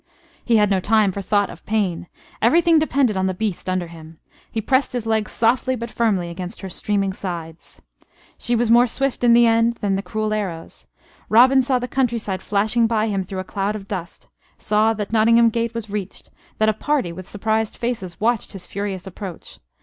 He 0.43 0.57
had 0.57 0.71
no 0.71 0.79
time 0.79 1.11
for 1.11 1.21
thought 1.21 1.51
of 1.51 1.63
pain. 1.67 2.07
Everything 2.41 2.79
depended 2.79 3.15
on 3.15 3.27
the 3.27 3.35
beast 3.35 3.69
under 3.69 3.85
him. 3.85 4.17
He 4.49 4.59
pressed 4.59 4.93
his 4.93 5.05
legs 5.05 5.31
softly 5.31 5.75
but 5.75 5.91
firmly 5.91 6.31
against 6.31 6.61
her 6.61 6.69
streaming 6.69 7.13
sides. 7.13 7.83
She 8.35 8.55
was 8.55 8.71
more 8.71 8.87
swift 8.87 9.23
in 9.23 9.33
the 9.33 9.45
end 9.45 9.75
than 9.75 9.93
the 9.93 10.01
cruel 10.01 10.33
arrows. 10.33 10.87
Robin 11.29 11.61
saw 11.61 11.77
the 11.77 11.87
countryside 11.87 12.41
flashing 12.41 12.87
by 12.87 13.09
him 13.09 13.23
through 13.23 13.41
a 13.41 13.53
cloud 13.53 13.75
of 13.75 13.87
dust; 13.87 14.27
saw 14.57 14.95
that 14.95 15.13
Nottingham 15.13 15.51
gate 15.51 15.75
was 15.75 15.87
reached; 15.91 16.31
that 16.57 16.67
a 16.67 16.73
party 16.73 17.11
with 17.11 17.29
surprised 17.29 17.77
faces 17.77 18.19
watched 18.19 18.53
his 18.53 18.65
furious 18.65 19.05
approach. 19.05 19.59